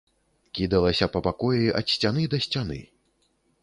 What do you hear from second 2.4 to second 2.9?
сцяны.